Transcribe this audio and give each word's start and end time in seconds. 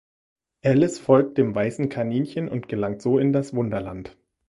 Alice 0.63 0.97
folgt 0.97 1.37
dem 1.37 1.53
weißen 1.53 1.87
Kaninchen 1.89 2.49
und 2.49 2.67
gelangt 2.67 3.03
so 3.03 3.19
in 3.19 3.33
das 3.33 3.53
Wunderland. 3.55 4.17